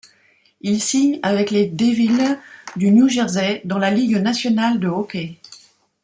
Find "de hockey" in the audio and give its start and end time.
4.79-5.37